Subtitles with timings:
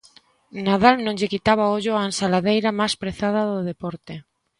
[0.65, 4.13] Nadal non lle quitaba ollo á ensaladeira máis prezada do deporte.